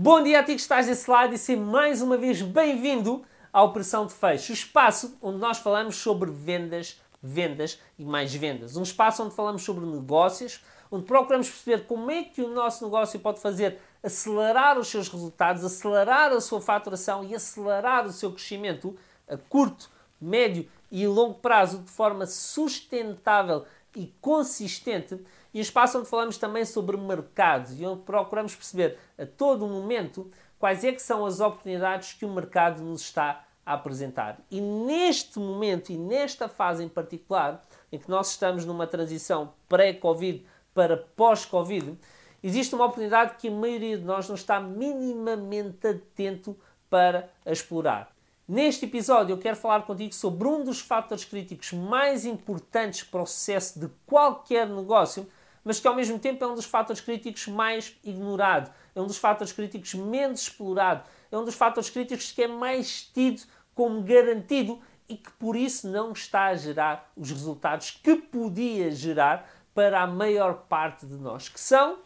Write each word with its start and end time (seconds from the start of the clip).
Bom 0.00 0.22
dia 0.22 0.38
a 0.38 0.44
ti 0.44 0.54
que 0.54 0.60
estás 0.60 0.86
desse 0.86 1.10
lado 1.10 1.34
e 1.34 1.38
seja 1.38 1.60
mais 1.60 2.00
uma 2.00 2.16
vez 2.16 2.40
bem-vindo 2.40 3.24
à 3.52 3.64
Operação 3.64 4.06
de 4.06 4.12
Fecho, 4.12 4.52
o 4.52 4.54
espaço 4.54 5.18
onde 5.20 5.38
nós 5.38 5.58
falamos 5.58 5.96
sobre 5.96 6.30
vendas, 6.30 7.00
vendas 7.20 7.80
e 7.98 8.04
mais 8.04 8.32
vendas. 8.32 8.76
Um 8.76 8.84
espaço 8.84 9.24
onde 9.24 9.34
falamos 9.34 9.64
sobre 9.64 9.84
negócios, 9.84 10.64
onde 10.88 11.04
procuramos 11.04 11.50
perceber 11.50 11.84
como 11.84 12.12
é 12.12 12.22
que 12.22 12.40
o 12.40 12.54
nosso 12.54 12.84
negócio 12.84 13.18
pode 13.18 13.40
fazer 13.40 13.80
acelerar 14.00 14.78
os 14.78 14.86
seus 14.86 15.08
resultados, 15.08 15.64
acelerar 15.64 16.30
a 16.30 16.40
sua 16.40 16.60
faturação 16.60 17.24
e 17.24 17.34
acelerar 17.34 18.06
o 18.06 18.12
seu 18.12 18.30
crescimento 18.30 18.96
a 19.28 19.36
curto, 19.36 19.90
médio 20.20 20.68
e 20.92 21.08
longo 21.08 21.40
prazo 21.40 21.78
de 21.78 21.90
forma 21.90 22.24
sustentável 22.24 23.64
e 23.96 24.14
consistente 24.20 25.20
e 25.58 25.60
espaço 25.60 25.98
onde 25.98 26.08
falamos 26.08 26.38
também 26.38 26.64
sobre 26.64 26.96
mercados 26.96 27.80
e 27.80 27.84
onde 27.84 28.02
procuramos 28.02 28.54
perceber 28.54 28.96
a 29.18 29.26
todo 29.26 29.66
momento 29.66 30.30
quais 30.56 30.84
é 30.84 30.92
que 30.92 31.02
são 31.02 31.26
as 31.26 31.40
oportunidades 31.40 32.12
que 32.12 32.24
o 32.24 32.32
mercado 32.32 32.80
nos 32.80 33.00
está 33.00 33.44
a 33.66 33.74
apresentar. 33.74 34.38
E 34.52 34.60
neste 34.60 35.36
momento 35.40 35.90
e 35.90 35.96
nesta 35.98 36.48
fase 36.48 36.84
em 36.84 36.88
particular, 36.88 37.60
em 37.90 37.98
que 37.98 38.08
nós 38.08 38.30
estamos 38.30 38.64
numa 38.64 38.86
transição 38.86 39.52
pré-Covid 39.68 40.46
para 40.72 40.96
pós-Covid, 40.96 41.98
existe 42.40 42.76
uma 42.76 42.84
oportunidade 42.84 43.34
que 43.36 43.48
a 43.48 43.50
maioria 43.50 43.98
de 43.98 44.04
nós 44.04 44.28
não 44.28 44.36
está 44.36 44.60
minimamente 44.60 45.88
atento 45.88 46.56
para 46.88 47.28
explorar. 47.44 48.14
Neste 48.46 48.84
episódio 48.84 49.32
eu 49.32 49.38
quero 49.38 49.56
falar 49.56 49.82
contigo 49.82 50.14
sobre 50.14 50.46
um 50.46 50.62
dos 50.62 50.78
fatores 50.80 51.24
críticos 51.24 51.72
mais 51.72 52.24
importantes 52.24 53.02
para 53.02 53.22
o 53.22 53.26
sucesso 53.26 53.80
de 53.80 53.88
qualquer 54.06 54.68
negócio, 54.68 55.26
mas 55.68 55.78
que 55.78 55.86
ao 55.86 55.94
mesmo 55.94 56.18
tempo 56.18 56.42
é 56.42 56.46
um 56.46 56.54
dos 56.54 56.64
fatores 56.64 56.98
críticos 56.98 57.46
mais 57.46 57.94
ignorado, 58.02 58.72
é 58.94 59.02
um 59.02 59.06
dos 59.06 59.18
fatores 59.18 59.52
críticos 59.52 59.92
menos 59.92 60.40
explorado, 60.40 61.06
é 61.30 61.36
um 61.36 61.44
dos 61.44 61.54
fatores 61.54 61.90
críticos 61.90 62.32
que 62.32 62.44
é 62.44 62.48
mais 62.48 63.02
tido 63.02 63.42
como 63.74 64.00
garantido 64.00 64.80
e 65.06 65.14
que 65.14 65.30
por 65.32 65.54
isso 65.54 65.86
não 65.86 66.12
está 66.12 66.46
a 66.46 66.56
gerar 66.56 67.12
os 67.14 67.30
resultados 67.30 67.90
que 67.90 68.16
podia 68.16 68.90
gerar 68.90 69.46
para 69.74 70.00
a 70.00 70.06
maior 70.06 70.54
parte 70.70 71.04
de 71.04 71.16
nós, 71.16 71.50
que 71.50 71.60
são 71.60 71.98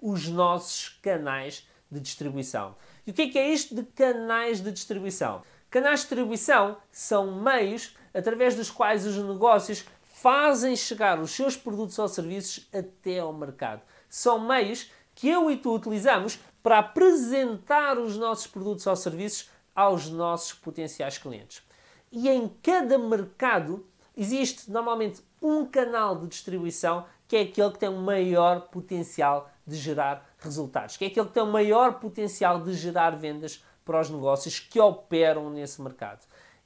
os 0.00 0.26
nossos 0.26 0.98
canais 1.02 1.68
de 1.90 2.00
distribuição. 2.00 2.74
E 3.06 3.10
o 3.10 3.12
que 3.12 3.20
é, 3.20 3.28
que 3.28 3.38
é 3.38 3.50
isto 3.50 3.74
de 3.74 3.82
canais 3.82 4.62
de 4.62 4.72
distribuição? 4.72 5.42
Canais 5.68 6.00
de 6.00 6.06
distribuição 6.06 6.78
são 6.90 7.38
meios 7.38 7.94
através 8.14 8.54
dos 8.54 8.70
quais 8.70 9.04
os 9.04 9.18
negócios 9.18 9.84
fazem 10.24 10.74
chegar 10.74 11.20
os 11.20 11.32
seus 11.32 11.54
produtos 11.54 11.98
ou 11.98 12.08
serviços 12.08 12.66
até 12.72 13.18
ao 13.18 13.30
mercado. 13.30 13.82
São 14.08 14.38
meios 14.38 14.90
que 15.14 15.28
eu 15.28 15.50
e 15.50 15.56
tu 15.58 15.74
utilizamos 15.74 16.40
para 16.62 16.78
apresentar 16.78 17.98
os 17.98 18.16
nossos 18.16 18.46
produtos 18.46 18.86
ou 18.86 18.96
serviços 18.96 19.50
aos 19.74 20.08
nossos 20.08 20.54
potenciais 20.54 21.18
clientes. 21.18 21.62
E 22.10 22.26
em 22.30 22.48
cada 22.62 22.96
mercado 22.96 23.86
existe 24.16 24.70
normalmente 24.70 25.20
um 25.42 25.66
canal 25.66 26.18
de 26.18 26.28
distribuição 26.28 27.04
que 27.28 27.36
é 27.36 27.42
aquele 27.42 27.72
que 27.72 27.78
tem 27.80 27.90
o 27.90 28.00
maior 28.00 28.62
potencial 28.68 29.50
de 29.66 29.76
gerar 29.76 30.26
resultados, 30.38 30.96
que 30.96 31.04
é 31.04 31.08
aquele 31.08 31.26
que 31.26 31.34
tem 31.34 31.42
o 31.42 31.52
maior 31.52 32.00
potencial 32.00 32.62
de 32.62 32.72
gerar 32.72 33.10
vendas 33.10 33.62
para 33.84 34.00
os 34.00 34.08
negócios 34.08 34.58
que 34.58 34.80
operam 34.80 35.50
nesse 35.50 35.82
mercado. 35.82 36.24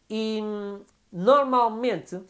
E 0.09 0.41
normalmente 1.11 2.21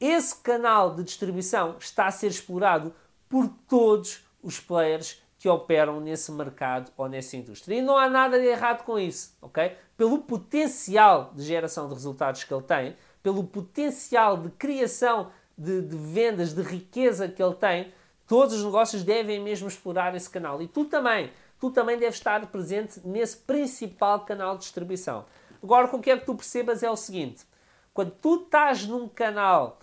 esse 0.00 0.36
canal 0.36 0.94
de 0.94 1.02
distribuição 1.02 1.76
está 1.78 2.06
a 2.06 2.10
ser 2.10 2.28
explorado 2.28 2.94
por 3.28 3.48
todos 3.68 4.24
os 4.42 4.60
players 4.60 5.20
que 5.38 5.48
operam 5.48 6.00
nesse 6.00 6.32
mercado 6.32 6.90
ou 6.96 7.08
nessa 7.08 7.36
indústria. 7.36 7.76
E 7.76 7.82
não 7.82 7.96
há 7.96 8.08
nada 8.08 8.38
de 8.38 8.46
errado 8.46 8.84
com 8.84 8.98
isso, 8.98 9.36
ok? 9.40 9.76
Pelo 9.96 10.18
potencial 10.18 11.32
de 11.34 11.44
geração 11.44 11.88
de 11.88 11.94
resultados 11.94 12.42
que 12.42 12.52
ele 12.52 12.62
tem, 12.62 12.96
pelo 13.22 13.44
potencial 13.44 14.36
de 14.36 14.50
criação 14.50 15.30
de, 15.56 15.82
de 15.82 15.96
vendas, 15.96 16.52
de 16.52 16.62
riqueza 16.62 17.28
que 17.28 17.42
ele 17.42 17.54
tem, 17.54 17.92
todos 18.26 18.54
os 18.54 18.64
negócios 18.64 19.02
devem 19.04 19.40
mesmo 19.40 19.68
explorar 19.68 20.14
esse 20.14 20.28
canal. 20.28 20.60
E 20.60 20.68
tu 20.68 20.84
também, 20.84 21.30
tu 21.60 21.70
também 21.70 21.98
deves 21.98 22.16
estar 22.16 22.44
presente 22.46 23.00
nesse 23.04 23.36
principal 23.36 24.20
canal 24.20 24.54
de 24.54 24.62
distribuição. 24.62 25.24
Agora, 25.62 25.86
o 25.86 25.90
que 25.90 25.98
quero 25.98 26.20
que 26.20 26.26
tu 26.26 26.34
percebas 26.34 26.82
é 26.82 26.90
o 26.90 26.96
seguinte: 26.96 27.44
quando 27.92 28.12
tu 28.12 28.42
estás 28.42 28.86
num 28.86 29.08
canal 29.08 29.78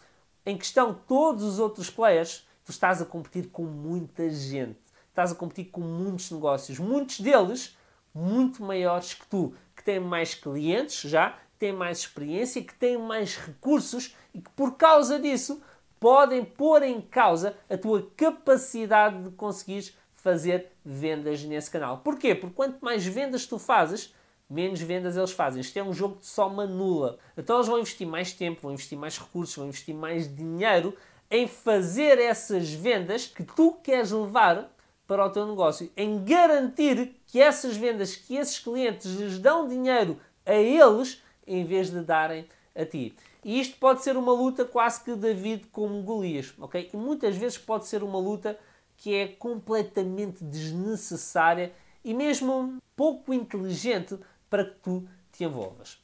em 0.45 0.57
que 0.57 0.65
estão 0.65 0.93
todos 0.93 1.43
os 1.43 1.59
outros 1.59 1.89
players, 1.89 2.47
tu 2.63 2.71
estás 2.71 3.01
a 3.01 3.05
competir 3.05 3.47
com 3.47 3.63
muita 3.63 4.29
gente. 4.29 4.79
Estás 5.09 5.31
a 5.31 5.35
competir 5.35 5.65
com 5.65 5.81
muitos 5.81 6.29
negócios, 6.31 6.77
muitos 6.77 7.19
deles 7.19 7.77
muito 8.13 8.63
maiores 8.63 9.13
que 9.13 9.25
tu, 9.27 9.53
que 9.75 9.83
têm 9.83 9.99
mais 9.99 10.33
clientes 10.33 11.09
já, 11.09 11.37
têm 11.59 11.73
mais 11.73 11.99
experiência, 11.99 12.63
que 12.63 12.73
têm 12.73 12.97
mais 12.97 13.35
recursos 13.35 14.15
e 14.33 14.41
que 14.41 14.49
por 14.51 14.75
causa 14.75 15.19
disso 15.19 15.61
podem 15.99 16.43
pôr 16.43 16.83
em 16.83 17.01
causa 17.01 17.57
a 17.69 17.77
tua 17.77 18.09
capacidade 18.15 19.23
de 19.23 19.31
conseguir 19.31 19.93
fazer 20.13 20.71
vendas 20.83 21.43
nesse 21.43 21.69
canal. 21.69 21.99
Porquê? 21.99 22.33
Porque 22.33 22.55
quanto 22.55 22.83
mais 22.83 23.05
vendas 23.05 23.45
tu 23.45 23.59
fazes, 23.59 24.13
menos 24.49 24.81
vendas 24.81 25.17
eles 25.17 25.31
fazem. 25.31 25.61
Isto 25.61 25.77
é 25.77 25.83
um 25.83 25.93
jogo 25.93 26.19
de 26.19 26.25
soma 26.25 26.65
nula. 26.65 27.17
Então 27.37 27.57
eles 27.57 27.67
vão 27.67 27.79
investir 27.79 28.07
mais 28.07 28.33
tempo, 28.33 28.61
vão 28.61 28.73
investir 28.73 28.97
mais 28.97 29.17
recursos, 29.17 29.55
vão 29.55 29.67
investir 29.67 29.95
mais 29.95 30.33
dinheiro 30.33 30.95
em 31.29 31.47
fazer 31.47 32.19
essas 32.19 32.71
vendas 32.71 33.25
que 33.25 33.43
tu 33.43 33.73
queres 33.83 34.11
levar 34.11 34.71
para 35.07 35.25
o 35.25 35.29
teu 35.29 35.45
negócio, 35.45 35.91
em 35.95 36.23
garantir 36.23 37.15
que 37.27 37.39
essas 37.39 37.77
vendas, 37.77 38.15
que 38.15 38.35
esses 38.35 38.57
clientes 38.59 39.11
lhes 39.13 39.37
dão 39.37 39.67
dinheiro 39.67 40.19
a 40.45 40.55
eles 40.55 41.21
em 41.45 41.63
vez 41.63 41.91
de 41.91 42.01
darem 42.01 42.47
a 42.75 42.85
ti. 42.85 43.15
E 43.43 43.59
isto 43.59 43.77
pode 43.77 44.03
ser 44.03 44.17
uma 44.17 44.33
luta 44.33 44.65
quase 44.65 45.03
que 45.03 45.15
David 45.15 45.67
como 45.71 46.01
Golias, 46.01 46.53
ok? 46.59 46.89
E 46.91 46.97
muitas 46.97 47.35
vezes 47.35 47.57
pode 47.57 47.85
ser 47.85 48.01
uma 48.01 48.17
luta 48.17 48.57
que 48.97 49.13
é 49.13 49.27
completamente 49.27 50.43
desnecessária 50.43 51.71
e 52.03 52.13
mesmo 52.13 52.77
pouco 52.95 53.33
inteligente 53.33 54.17
para 54.55 54.63
que 54.63 54.75
tu 54.75 55.05
te 55.33 55.43
envolvas. 55.43 56.01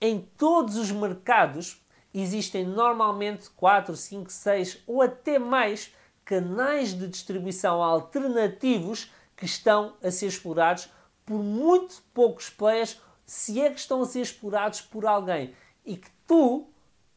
Em 0.00 0.20
todos 0.38 0.78
os 0.78 0.90
mercados 0.90 1.84
existem 2.14 2.64
normalmente 2.64 3.50
4, 3.50 3.94
5, 3.94 4.32
6 4.32 4.82
ou 4.86 5.02
até 5.02 5.38
mais 5.38 5.92
canais 6.24 6.94
de 6.94 7.06
distribuição 7.06 7.82
alternativos 7.82 9.12
que 9.36 9.44
estão 9.44 9.98
a 10.02 10.10
ser 10.10 10.28
explorados 10.28 10.88
por 11.26 11.42
muito 11.42 12.02
poucos 12.14 12.48
players, 12.48 12.98
se 13.26 13.60
é 13.60 13.68
que 13.68 13.80
estão 13.80 14.00
a 14.00 14.06
ser 14.06 14.22
explorados 14.22 14.80
por 14.80 15.04
alguém 15.04 15.54
e 15.84 15.98
que 15.98 16.08
tu 16.26 16.66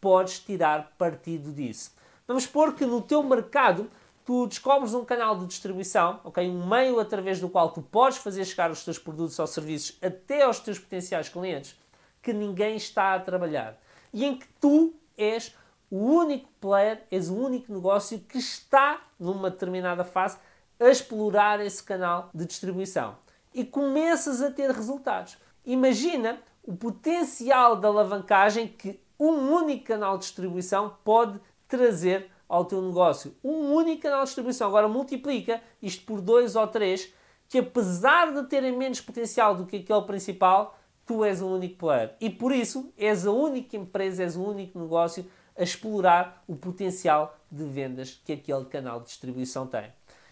podes 0.02 0.38
tirar 0.38 0.92
partido 0.98 1.54
disso. 1.54 1.96
Vamos 2.28 2.44
supor 2.44 2.76
que 2.76 2.86
no 2.86 3.02
teu 3.02 3.24
mercado 3.24 3.90
tu 4.26 4.48
descobres 4.48 4.94
um 4.94 5.04
canal 5.04 5.38
de 5.38 5.46
distribuição, 5.46 6.20
okay? 6.24 6.50
um 6.50 6.68
meio 6.68 7.00
através 7.00 7.40
do 7.40 7.50
qual 7.50 7.72
tu 7.72 7.82
podes 7.82 8.18
fazer 8.18 8.46
chegar 8.46 8.72
os 8.72 8.84
teus 8.84 8.98
produtos 8.98 9.38
ou 9.40 9.48
serviços 9.48 9.98
até 10.02 10.44
aos 10.44 10.60
teus 10.60 10.80
potenciais 10.80 11.30
clientes 11.30 11.76
que 12.22 12.34
ninguém 12.34 12.76
está 12.76 13.16
a 13.16 13.20
trabalhar 13.20 13.80
e 14.14 14.26
em 14.26 14.38
que 14.38 14.48
tu 14.60 14.94
és 15.18 15.56
o 15.90 15.98
único 15.98 16.50
player, 16.60 17.04
és 17.12 17.30
o 17.30 17.36
único 17.36 17.74
negócio 17.74 18.20
que 18.20 18.38
está 18.38 19.02
numa 19.20 19.50
determinada 19.50 20.04
fase 20.04 20.38
a 20.80 20.88
explorar 20.88 21.60
esse 21.60 21.84
canal 21.84 22.30
de 22.34 22.46
distribuição 22.46 23.18
e 23.54 23.66
começas 23.66 24.42
a 24.42 24.50
ter 24.50 24.72
resultados. 24.72 25.38
Imagina 25.66 26.40
o 26.64 26.76
potencial 26.76 27.76
de 27.76 27.86
alavancagem 27.86 28.68
que 28.68 29.00
um 29.20 29.54
único 29.54 29.86
canal 29.86 30.18
de 30.18 30.24
distribuição 30.24 30.98
pode 31.04 31.40
trazer 31.68 32.32
ao 32.52 32.66
teu 32.66 32.82
negócio. 32.82 33.34
Um 33.42 33.74
único 33.74 34.02
canal 34.02 34.20
de 34.20 34.26
distribuição. 34.26 34.68
Agora 34.68 34.90
multiplica 34.90 35.62
isto 35.82 36.06
por 36.06 36.20
dois 36.20 36.58
ou 36.58 36.68
três, 36.68 37.14
que 37.48 37.60
apesar 37.60 38.34
de 38.34 38.44
terem 38.50 38.78
menos 38.78 39.00
potencial 39.00 39.56
do 39.56 39.66
que 39.66 39.78
aquele 39.78 40.02
principal, 40.02 40.78
tu 41.06 41.24
és 41.24 41.42
o 41.42 41.48
único 41.48 41.78
player. 41.78 42.14
E 42.20 42.30
por 42.30 42.52
isso 42.52 42.92
és 42.98 43.26
a 43.26 43.32
única 43.32 43.78
empresa, 43.78 44.24
és 44.24 44.36
o 44.36 44.44
único 44.44 44.78
negócio 44.78 45.26
a 45.58 45.64
explorar 45.64 46.44
o 46.46 46.54
potencial 46.54 47.38
de 47.50 47.64
vendas 47.64 48.22
que 48.26 48.34
aquele 48.34 48.66
canal 48.66 49.00
de 49.00 49.06
distribuição 49.06 49.66
tem. 49.66 49.86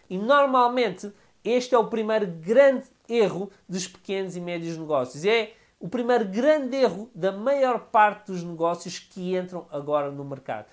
E 0.10 0.18
normalmente 0.18 1.13
este 1.42 1.74
é 1.74 1.77
o 1.77 1.88
primeiro 1.88 2.27
grande 2.27 2.83
erro 3.07 3.50
dos 3.68 3.88
pequenos 3.88 4.36
e 4.36 4.42
médios 4.42 4.77
negócios. 4.77 5.24
É 5.24 5.54
o 5.80 5.88
primeiro 5.88 6.25
grande 6.25 6.75
erro 6.75 7.10
da 7.16 7.31
maior 7.31 7.80
parte 7.86 8.30
dos 8.30 8.44
negócios 8.44 9.00
que 9.00 9.38
entram 9.38 9.66
agora 9.71 10.12
no 10.12 10.25
mercado 10.25 10.66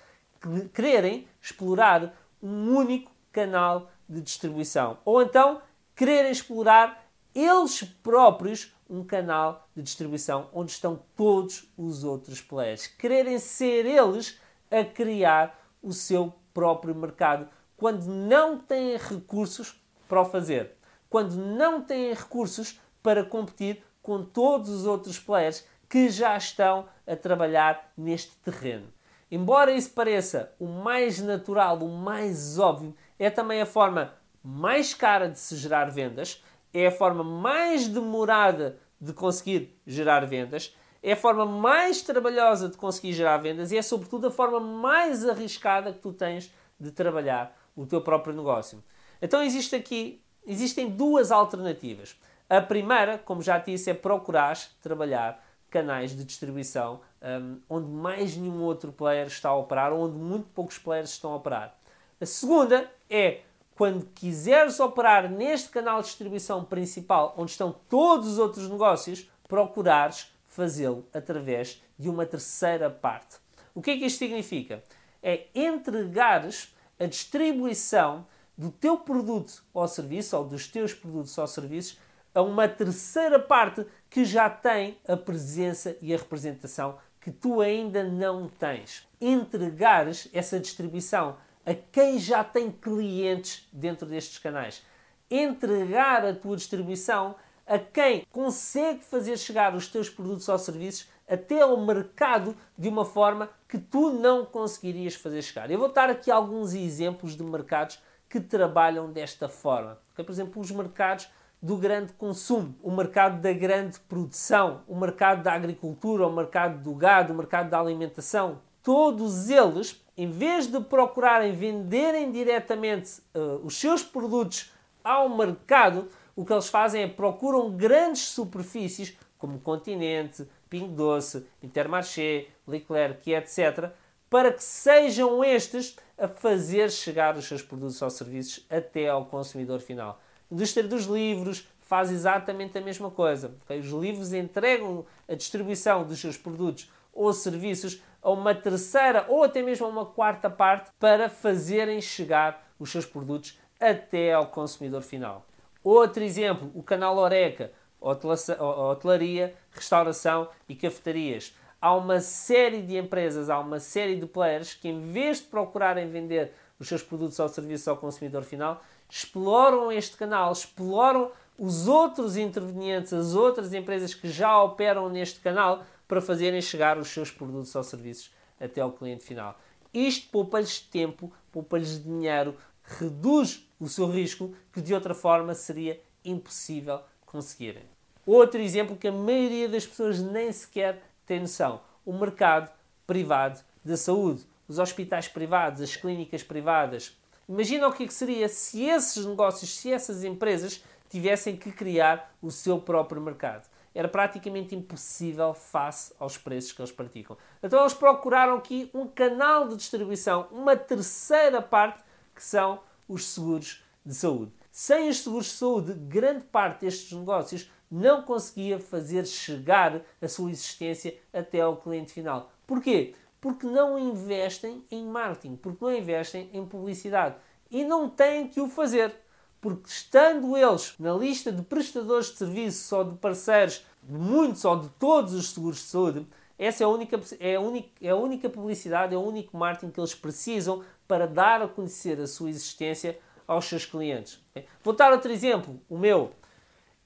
quererem 0.73 1.27
explorar 1.41 2.13
um 2.41 2.75
único 2.75 3.11
canal 3.31 3.89
de 4.07 4.21
distribuição. 4.21 4.97
Ou 5.05 5.21
então 5.21 5.61
quererem 5.95 6.31
explorar 6.31 7.05
eles 7.33 7.83
próprios 7.83 8.73
um 8.89 9.03
canal 9.03 9.67
de 9.75 9.83
distribuição 9.83 10.49
onde 10.53 10.71
estão 10.71 10.99
todos 11.15 11.71
os 11.77 12.03
outros 12.03 12.41
players. 12.41 12.87
Quererem 12.87 13.37
ser 13.37 13.85
eles 13.85 14.39
a 14.71 14.83
criar 14.83 15.59
o 15.81 15.93
seu 15.93 16.33
próprio 16.53 16.95
mercado 16.95 17.47
quando 17.75 18.05
não 18.07 18.57
têm 18.57 18.97
recursos 18.97 19.79
para 20.07 20.21
o 20.21 20.25
fazer. 20.25 20.73
Quando 21.09 21.35
não 21.35 21.81
têm 21.81 22.13
recursos 22.13 22.79
para 23.03 23.23
competir 23.23 23.83
com 24.01 24.23
todos 24.23 24.69
os 24.69 24.85
outros 24.85 25.19
players 25.19 25.65
que 25.89 26.09
já 26.09 26.35
estão 26.35 26.87
a 27.05 27.15
trabalhar 27.15 27.91
neste 27.97 28.35
terreno. 28.37 28.96
Embora 29.29 29.71
isso 29.71 29.91
pareça 29.91 30.53
o 30.57 30.67
mais 30.67 31.19
natural, 31.19 31.79
o 31.79 31.89
mais 31.89 32.57
óbvio, 32.57 32.95
é 33.19 33.29
também 33.29 33.61
a 33.61 33.65
forma 33.65 34.13
mais 34.41 34.93
cara 34.93 35.27
de 35.27 35.37
se 35.37 35.55
gerar 35.57 35.91
vendas, 35.91 36.41
é 36.73 36.87
a 36.87 36.91
forma 36.91 37.23
mais 37.23 37.87
demorada 37.87 38.77
de 38.99 39.11
conseguir 39.11 39.77
gerar 39.85 40.25
vendas, 40.25 40.75
é 41.03 41.11
a 41.11 41.17
forma 41.17 41.45
mais 41.45 42.01
trabalhosa 42.01 42.69
de 42.69 42.77
conseguir 42.77 43.13
gerar 43.13 43.37
vendas 43.37 43.71
e 43.71 43.77
é, 43.77 43.81
sobretudo, 43.81 44.27
a 44.27 44.31
forma 44.31 44.59
mais 44.59 45.27
arriscada 45.27 45.91
que 45.91 45.99
tu 45.99 46.13
tens 46.13 46.53
de 46.79 46.91
trabalhar 46.91 47.55
o 47.75 47.85
teu 47.85 48.01
próprio 48.01 48.33
negócio. 48.33 48.83
Então, 49.21 49.43
existe 49.43 49.75
aqui, 49.75 50.21
existem 50.45 50.89
duas 50.89 51.31
alternativas. 51.31 52.15
A 52.49 52.61
primeira, 52.61 53.17
como 53.17 53.41
já 53.41 53.57
disse, 53.57 53.89
é 53.89 53.93
procurar 53.93 54.57
trabalhar 54.81 55.43
canais 55.69 56.15
de 56.15 56.23
distribuição 56.23 57.01
um, 57.21 57.59
onde 57.69 57.89
mais 57.89 58.35
nenhum 58.35 58.61
outro 58.61 58.91
player 58.91 59.27
está 59.27 59.49
a 59.49 59.55
operar, 59.55 59.93
onde 59.93 60.17
muito 60.17 60.47
poucos 60.49 60.77
players 60.77 61.11
estão 61.11 61.33
a 61.33 61.35
operar. 61.35 61.77
A 62.19 62.25
segunda 62.25 62.89
é 63.09 63.41
quando 63.75 64.05
quiseres 64.07 64.79
operar 64.79 65.29
neste 65.29 65.69
canal 65.69 66.01
de 66.01 66.07
distribuição 66.07 66.63
principal, 66.63 67.35
onde 67.37 67.51
estão 67.51 67.75
todos 67.87 68.27
os 68.27 68.39
outros 68.39 68.67
negócios, 68.67 69.29
procurares 69.47 70.31
fazê-lo 70.47 71.05
através 71.13 71.81
de 71.97 72.09
uma 72.09 72.25
terceira 72.25 72.89
parte. 72.89 73.37
O 73.75 73.81
que 73.81 73.91
é 73.91 73.97
que 73.97 74.05
isto 74.05 74.17
significa? 74.17 74.83
É 75.21 75.45
entregares 75.53 76.75
a 76.99 77.05
distribuição 77.05 78.25
do 78.57 78.71
teu 78.71 78.97
produto 78.97 79.63
ou 79.71 79.87
serviço, 79.87 80.35
ou 80.35 80.43
dos 80.43 80.67
teus 80.67 80.93
produtos 80.93 81.37
ou 81.37 81.45
serviços, 81.45 81.99
a 82.37 82.41
uma 82.43 82.67
terceira 82.67 83.39
parte 83.39 83.83
que 84.11 84.23
já 84.23 84.47
tem 84.47 84.95
a 85.07 85.17
presença 85.17 85.97
e 85.99 86.13
a 86.13 86.17
representação 86.17 86.99
que 87.19 87.31
tu 87.31 87.61
ainda 87.61 88.03
não 88.03 88.47
tens. 88.47 89.07
Entregares 89.19 90.29
essa 90.31 90.59
distribuição 90.59 91.37
a 91.65 91.73
quem 91.73 92.19
já 92.19 92.43
tem 92.43 92.71
clientes 92.71 93.67
dentro 93.73 94.07
destes 94.07 94.37
canais. 94.37 94.83
Entregar 95.31 96.23
a 96.23 96.31
tua 96.31 96.55
distribuição 96.55 97.33
a 97.65 97.79
quem 97.79 98.23
consegue 98.31 99.03
fazer 99.03 99.35
chegar 99.35 99.73
os 99.73 99.87
teus 99.87 100.07
produtos 100.07 100.47
ou 100.47 100.59
serviços 100.59 101.09
até 101.27 101.61
ao 101.61 101.75
mercado 101.83 102.55
de 102.77 102.87
uma 102.87 103.03
forma 103.03 103.49
que 103.67 103.79
tu 103.79 104.11
não 104.11 104.45
conseguirias 104.45 105.15
fazer 105.15 105.41
chegar. 105.41 105.71
Eu 105.71 105.79
vou 105.79 105.91
dar 105.91 106.11
aqui 106.11 106.29
alguns 106.29 106.75
exemplos 106.75 107.35
de 107.35 107.41
mercados 107.41 107.99
que 108.29 108.39
trabalham 108.39 109.11
desta 109.11 109.49
forma. 109.49 109.97
Por 110.15 110.29
exemplo, 110.29 110.61
os 110.61 110.69
mercados 110.69 111.27
do 111.61 111.77
grande 111.77 112.13
consumo, 112.13 112.75
o 112.83 112.91
mercado 112.91 113.41
da 113.41 113.51
grande 113.51 113.99
produção, 114.01 114.83
o 114.87 114.95
mercado 114.95 115.43
da 115.43 115.53
agricultura, 115.53 116.27
o 116.27 116.33
mercado 116.33 116.81
do 116.81 116.93
gado, 116.93 117.33
o 117.33 117.35
mercado 117.35 117.69
da 117.69 117.79
alimentação, 117.79 118.59
todos 118.83 119.49
eles, 119.49 120.03
em 120.15 120.29
vez 120.29 120.67
de 120.67 120.79
procurarem 120.79 121.51
venderem 121.51 122.31
diretamente 122.31 123.21
uh, 123.35 123.59
os 123.63 123.77
seus 123.77 124.03
produtos 124.03 124.71
ao 125.03 125.35
mercado, 125.35 126.07
o 126.35 126.45
que 126.45 126.53
eles 126.53 126.69
fazem 126.69 127.03
é 127.03 127.07
procuram 127.07 127.71
grandes 127.71 128.21
superfícies 128.21 129.17
como 129.37 129.59
Continente, 129.59 130.47
Pingo 130.69 130.93
Doce, 130.93 131.45
Intermarché, 131.61 132.47
Leclerc, 132.67 133.31
etc., 133.31 133.91
para 134.29 134.51
que 134.51 134.63
sejam 134.63 135.43
estes 135.43 135.95
a 136.17 136.27
fazer 136.27 136.91
chegar 136.91 137.37
os 137.37 137.45
seus 137.45 137.61
produtos 137.61 138.01
ou 138.01 138.09
serviços 138.09 138.65
até 138.69 139.07
ao 139.07 139.25
consumidor 139.25 139.79
final. 139.79 140.19
Indústria 140.51 140.87
dos 140.87 141.05
livros 141.05 141.67
faz 141.81 142.11
exatamente 142.11 142.77
a 142.77 142.81
mesma 142.81 143.09
coisa. 143.09 143.55
Os 143.69 143.87
livros 143.87 144.33
entregam 144.33 145.05
a 145.27 145.35
distribuição 145.35 146.03
dos 146.03 146.19
seus 146.19 146.37
produtos 146.37 146.89
ou 147.13 147.31
serviços 147.33 148.01
a 148.21 148.29
uma 148.31 148.53
terceira 148.53 149.25
ou 149.27 149.43
até 149.43 149.61
mesmo 149.61 149.85
a 149.85 149.89
uma 149.89 150.05
quarta 150.05 150.49
parte 150.49 150.91
para 150.99 151.29
fazerem 151.29 152.01
chegar 152.01 152.65
os 152.79 152.91
seus 152.91 153.05
produtos 153.05 153.57
até 153.79 154.33
ao 154.33 154.47
consumidor 154.47 155.01
final. 155.01 155.45
Outro 155.83 156.23
exemplo, 156.23 156.71
o 156.75 156.83
canal 156.83 157.17
Oreca, 157.17 157.71
hotelaria, 157.99 159.55
restauração 159.71 160.49
e 160.67 160.75
cafetarias. 160.75 161.55
Há 161.79 161.95
uma 161.95 162.19
série 162.19 162.81
de 162.81 162.97
empresas, 162.97 163.49
há 163.49 163.59
uma 163.59 163.79
série 163.79 164.15
de 164.15 164.25
players 164.25 164.73
que, 164.73 164.89
em 164.89 165.11
vez 165.11 165.37
de 165.37 165.45
procurarem 165.45 166.09
vender 166.09 166.51
os 166.79 166.87
seus 166.87 167.03
produtos 167.03 167.39
ou 167.39 167.47
serviços 167.47 167.87
ao 167.87 167.97
consumidor 167.97 168.43
final, 168.43 168.81
exploram 169.09 169.91
este 169.91 170.17
canal, 170.17 170.51
exploram 170.51 171.31
os 171.57 171.87
outros 171.87 172.37
intervenientes, 172.37 173.13
as 173.13 173.33
outras 173.33 173.73
empresas 173.73 174.13
que 174.13 174.29
já 174.29 174.61
operam 174.61 175.09
neste 175.09 175.39
canal 175.39 175.83
para 176.07 176.21
fazerem 176.21 176.61
chegar 176.61 176.97
os 176.97 177.07
seus 177.07 177.31
produtos 177.31 177.73
ou 177.75 177.83
serviços 177.83 178.31
até 178.59 178.81
ao 178.81 178.91
cliente 178.91 179.23
final. 179.23 179.59
Isto 179.93 180.29
poupa-lhes 180.29 180.79
tempo, 180.79 181.31
poupa-lhes 181.51 182.03
dinheiro, 182.03 182.55
reduz 182.83 183.67
o 183.79 183.87
seu 183.87 184.09
risco 184.09 184.53
que 184.71 184.81
de 184.81 184.93
outra 184.93 185.13
forma 185.13 185.53
seria 185.53 185.99
impossível 186.23 187.01
conseguirem. 187.25 187.83
Outro 188.25 188.59
exemplo 188.59 188.97
que 188.97 189.07
a 189.07 189.11
maioria 189.11 189.69
das 189.69 189.85
pessoas 189.85 190.21
nem 190.21 190.51
sequer 190.51 191.01
tem 191.25 191.39
noção: 191.39 191.81
o 192.05 192.13
mercado 192.13 192.69
privado 193.05 193.59
da 193.83 193.95
saúde, 193.95 194.45
os 194.67 194.79
hospitais 194.79 195.27
privados, 195.27 195.81
as 195.81 195.95
clínicas 195.95 196.43
privadas. 196.43 197.17
Imagina 197.47 197.87
o 197.87 197.93
que, 197.93 198.03
é 198.03 198.07
que 198.07 198.13
seria 198.13 198.49
se 198.49 198.83
esses 198.83 199.25
negócios, 199.25 199.77
se 199.77 199.91
essas 199.91 200.23
empresas 200.23 200.83
tivessem 201.09 201.55
que 201.55 201.71
criar 201.71 202.35
o 202.41 202.51
seu 202.51 202.79
próprio 202.79 203.21
mercado. 203.21 203.67
Era 203.95 204.07
praticamente 204.07 204.75
impossível 204.75 205.53
face 205.53 206.13
aos 206.19 206.37
preços 206.37 206.73
que 206.73 206.81
eles 206.81 206.91
praticam. 206.91 207.37
Então 207.63 207.79
eles 207.79 207.93
procuraram 207.93 208.57
aqui 208.57 208.91
um 208.93 209.07
canal 209.07 209.67
de 209.67 209.77
distribuição, 209.77 210.47
uma 210.51 210.75
terceira 210.75 211.61
parte, 211.61 212.03
que 212.35 212.43
são 212.43 212.81
os 213.07 213.25
seguros 213.25 213.81
de 214.05 214.13
saúde. 214.13 214.51
Sem 214.71 215.09
os 215.09 215.19
seguros 215.19 215.47
de 215.47 215.53
saúde, 215.53 215.93
grande 215.93 216.43
parte 216.43 216.81
destes 216.81 217.17
negócios 217.17 217.71
não 217.89 218.21
conseguia 218.21 218.79
fazer 218.79 219.25
chegar 219.25 220.01
a 220.21 220.27
sua 220.27 220.51
existência 220.51 221.17
até 221.33 221.61
ao 221.61 221.77
cliente 221.77 222.11
final. 222.11 222.51
Porquê? 222.67 223.15
Porque 223.39 223.65
não 223.67 223.97
investem 223.97 224.83
em 224.89 225.05
marketing, 225.05 225.55
porque 225.55 225.83
não 225.83 225.95
investem 225.95 226.49
em 226.53 226.65
publicidade. 226.65 227.35
E 227.69 227.83
não 227.83 228.09
têm 228.09 228.47
que 228.47 228.59
o 228.59 228.67
fazer. 228.67 229.13
Porque 229.59 229.89
estando 229.89 230.55
eles 230.55 230.95
na 230.99 231.13
lista 231.13 231.51
de 231.51 231.61
prestadores 231.61 232.27
de 232.27 232.37
serviços 232.37 232.91
ou 232.91 233.03
de 233.03 233.17
parceiros 233.17 233.85
de 234.03 234.13
muitos 234.13 234.63
ou 234.65 234.79
de 234.79 234.89
todos 234.89 235.33
os 235.33 235.49
seguros 235.49 235.77
de 235.77 235.83
saúde, 235.83 236.27
essa 236.57 236.83
é 236.83 236.85
a 236.85 236.89
única, 236.89 237.19
é 237.39 237.55
a 237.55 237.59
única, 237.59 237.89
é 238.01 238.09
a 238.09 238.15
única 238.15 238.49
publicidade, 238.49 239.13
é 239.13 239.17
o 239.17 239.21
único 239.21 239.55
marketing 239.55 239.91
que 239.91 239.99
eles 239.99 240.15
precisam 240.15 240.83
para 241.07 241.27
dar 241.27 241.61
a 241.61 241.67
conhecer 241.67 242.19
a 242.19 242.27
sua 242.27 242.49
existência 242.49 243.19
aos 243.47 243.65
seus 243.65 243.85
clientes. 243.85 244.43
Vou 244.83 244.93
dar 244.93 245.11
outro 245.11 245.31
exemplo, 245.31 245.79
o 245.87 245.97
meu. 245.97 246.31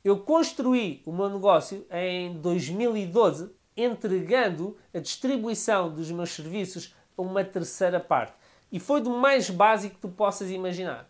Eu 0.03 0.19
construí 0.19 1.03
o 1.05 1.11
meu 1.11 1.29
negócio 1.29 1.85
em 1.91 2.33
2012 2.39 3.51
entregando 3.83 4.77
a 4.93 4.99
distribuição 4.99 5.93
dos 5.93 6.11
meus 6.11 6.31
serviços 6.31 6.95
a 7.17 7.21
uma 7.21 7.43
terceira 7.43 7.99
parte. 7.99 8.33
E 8.71 8.79
foi 8.79 9.01
do 9.01 9.09
mais 9.09 9.49
básico 9.49 9.95
que 9.95 10.01
tu 10.01 10.09
possas 10.09 10.49
imaginar. 10.49 11.09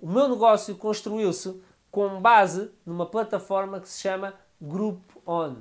O 0.00 0.08
meu 0.08 0.28
negócio 0.28 0.74
construiu-se 0.76 1.60
com 1.90 2.20
base 2.20 2.70
numa 2.86 3.06
plataforma 3.06 3.80
que 3.80 3.88
se 3.88 4.00
chama 4.00 4.34
Groupon. 4.60 5.56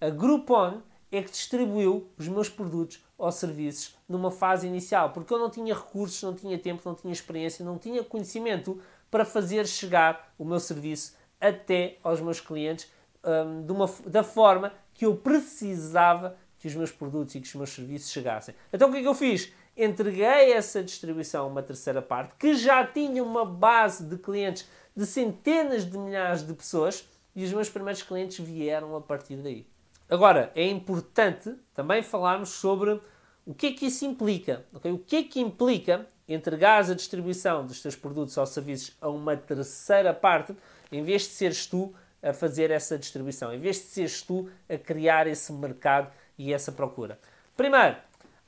A 0.00 0.10
Groupon 0.10 0.82
é 1.10 1.22
que 1.22 1.30
distribuiu 1.30 2.10
os 2.18 2.26
meus 2.28 2.48
produtos 2.48 3.04
ou 3.16 3.30
serviços 3.30 3.96
numa 4.08 4.30
fase 4.30 4.66
inicial, 4.66 5.10
porque 5.10 5.32
eu 5.32 5.38
não 5.38 5.48
tinha 5.48 5.74
recursos, 5.74 6.22
não 6.22 6.34
tinha 6.34 6.58
tempo, 6.58 6.82
não 6.84 6.94
tinha 6.94 7.12
experiência, 7.12 7.64
não 7.64 7.78
tinha 7.78 8.02
conhecimento 8.02 8.80
para 9.10 9.24
fazer 9.24 9.66
chegar 9.66 10.34
o 10.36 10.44
meu 10.44 10.58
serviço 10.60 11.16
até 11.40 11.98
aos 12.02 12.20
meus 12.20 12.40
clientes 12.40 12.90
um, 13.24 13.64
de 13.64 13.72
uma, 13.72 13.88
da 14.06 14.22
forma 14.22 14.72
que 14.96 15.04
eu 15.04 15.16
precisava 15.16 16.36
que 16.58 16.66
os 16.66 16.74
meus 16.74 16.90
produtos 16.90 17.34
e 17.34 17.40
que 17.40 17.46
os 17.46 17.54
meus 17.54 17.70
serviços 17.70 18.10
chegassem. 18.10 18.54
Então 18.72 18.88
o 18.88 18.92
que 18.92 18.98
é 18.98 19.02
que 19.02 19.08
eu 19.08 19.14
fiz? 19.14 19.52
Entreguei 19.76 20.52
essa 20.52 20.82
distribuição 20.82 21.44
a 21.44 21.48
uma 21.48 21.62
terceira 21.62 22.00
parte 22.00 22.34
que 22.38 22.54
já 22.54 22.84
tinha 22.86 23.22
uma 23.22 23.44
base 23.44 24.04
de 24.04 24.16
clientes 24.16 24.66
de 24.96 25.04
centenas 25.04 25.84
de 25.84 25.98
milhares 25.98 26.46
de 26.46 26.54
pessoas 26.54 27.06
e 27.34 27.44
os 27.44 27.52
meus 27.52 27.68
primeiros 27.68 28.02
clientes 28.02 28.38
vieram 28.38 28.96
a 28.96 29.00
partir 29.00 29.36
daí. 29.36 29.66
Agora, 30.08 30.50
é 30.54 30.66
importante 30.66 31.54
também 31.74 32.02
falarmos 32.02 32.50
sobre 32.50 33.00
o 33.44 33.54
que 33.54 33.66
é 33.66 33.72
que 33.72 33.86
isso 33.86 34.04
implica. 34.06 34.64
Okay? 34.72 34.92
O 34.92 34.98
que 34.98 35.16
é 35.16 35.22
que 35.22 35.40
implica 35.40 36.06
entregar 36.28 36.78
a 36.90 36.94
distribuição 36.94 37.66
dos 37.66 37.82
teus 37.82 37.94
produtos 37.94 38.36
ou 38.36 38.46
serviços 38.46 38.96
a 39.00 39.08
uma 39.08 39.36
terceira 39.36 40.14
parte, 40.14 40.56
em 40.90 41.02
vez 41.02 41.22
de 41.22 41.28
seres 41.28 41.66
tu 41.66 41.94
a 42.28 42.32
fazer 42.32 42.70
essa 42.70 42.98
distribuição, 42.98 43.52
em 43.52 43.58
vez 43.58 43.76
de 43.76 43.82
seres 43.82 44.22
tu 44.22 44.50
a 44.68 44.76
criar 44.76 45.26
esse 45.26 45.52
mercado 45.52 46.10
e 46.38 46.52
essa 46.52 46.72
procura. 46.72 47.18
Primeiro, 47.56 47.96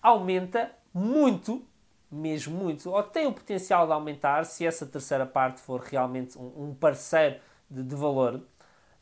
aumenta 0.03 0.71
muito, 0.93 1.63
mesmo 2.11 2.57
muito, 2.57 2.91
ou 2.91 3.03
tem 3.03 3.27
o 3.27 3.33
potencial 3.33 3.87
de 3.87 3.93
aumentar 3.93 4.45
se 4.45 4.67
essa 4.67 4.87
terceira 4.87 5.27
parte 5.27 5.61
for 5.61 5.81
realmente 5.81 6.39
um, 6.39 6.75
parceiro 6.75 7.41
de, 7.71 7.83
de 7.83 7.95
valor 7.95 8.43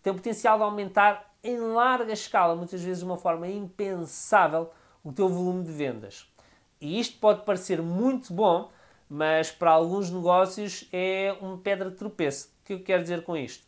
tem 0.06 0.12
o 0.12 0.16
potencial 0.16 0.56
de 0.56 0.62
aumentar 0.62 1.34
em 1.42 1.58
larga 1.58 2.12
escala, 2.12 2.54
muitas 2.54 2.80
vezes 2.80 3.00
de 3.00 3.04
uma 3.04 3.16
forma 3.16 3.48
impensável, 3.48 4.70
o 5.02 5.12
teu 5.12 5.28
volume 5.28 5.64
de 5.64 5.72
vendas. 5.72 6.32
E 6.80 7.00
isto 7.00 7.18
pode 7.18 7.44
parecer 7.44 7.82
muito 7.82 8.32
bom, 8.32 8.70
mas 9.10 9.50
para 9.50 9.72
alguns 9.72 10.08
negócios 10.08 10.88
é 10.92 11.36
uma 11.40 11.58
pedra 11.58 11.90
de 11.90 11.96
tropeço. 11.96 12.52
O 12.62 12.66
que 12.66 12.72
eu 12.74 12.84
quero 12.84 13.02
dizer 13.02 13.24
com 13.24 13.36
isto? 13.36 13.65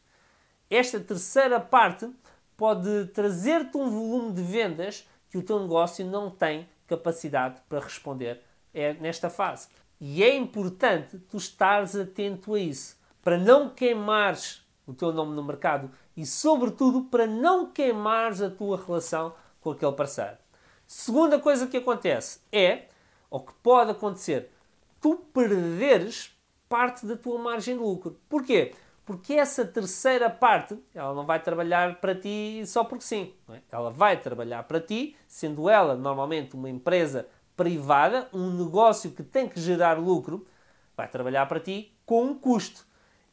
Esta 0.70 1.00
terceira 1.00 1.58
parte 1.58 2.10
pode 2.56 3.06
trazer-te 3.06 3.76
um 3.76 3.88
volume 3.88 4.32
de 4.32 4.42
vendas 4.42 5.08
que 5.30 5.38
o 5.38 5.42
teu 5.42 5.60
negócio 5.60 6.04
não 6.04 6.30
tem 6.30 6.68
capacidade 6.86 7.60
para 7.68 7.80
responder 7.80 8.42
é 8.74 8.94
nesta 8.94 9.30
fase. 9.30 9.68
E 10.00 10.22
é 10.22 10.34
importante 10.36 11.18
tu 11.18 11.36
estares 11.36 11.96
atento 11.96 12.54
a 12.54 12.60
isso, 12.60 12.96
para 13.22 13.36
não 13.36 13.68
queimares 13.70 14.62
o 14.86 14.94
teu 14.94 15.12
nome 15.12 15.34
no 15.34 15.42
mercado 15.42 15.90
e, 16.16 16.24
sobretudo, 16.24 17.02
para 17.02 17.26
não 17.26 17.66
queimares 17.66 18.40
a 18.40 18.50
tua 18.50 18.82
relação 18.82 19.34
com 19.60 19.70
aquele 19.70 19.92
parceiro. 19.92 20.36
Segunda 20.86 21.38
coisa 21.38 21.66
que 21.66 21.76
acontece 21.76 22.40
é, 22.50 22.86
ou 23.28 23.40
que 23.40 23.52
pode 23.62 23.90
acontecer, 23.90 24.50
tu 25.00 25.16
perderes 25.16 26.34
parte 26.68 27.04
da 27.04 27.16
tua 27.16 27.38
margem 27.38 27.76
de 27.76 27.82
lucro. 27.82 28.18
Porquê? 28.28 28.74
Porque 29.08 29.32
essa 29.32 29.64
terceira 29.64 30.28
parte, 30.28 30.78
ela 30.94 31.14
não 31.14 31.24
vai 31.24 31.42
trabalhar 31.42 31.98
para 31.98 32.14
ti 32.14 32.62
só 32.66 32.84
porque 32.84 33.06
sim. 33.06 33.32
É? 33.48 33.62
Ela 33.72 33.90
vai 33.90 34.20
trabalhar 34.20 34.64
para 34.64 34.82
ti, 34.82 35.16
sendo 35.26 35.66
ela 35.70 35.96
normalmente 35.96 36.54
uma 36.54 36.68
empresa 36.68 37.26
privada, 37.56 38.28
um 38.34 38.50
negócio 38.50 39.12
que 39.12 39.22
tem 39.22 39.48
que 39.48 39.58
gerar 39.58 39.98
lucro, 39.98 40.46
vai 40.94 41.08
trabalhar 41.08 41.46
para 41.46 41.58
ti 41.58 41.96
com 42.04 42.22
um 42.22 42.34
custo. 42.34 42.86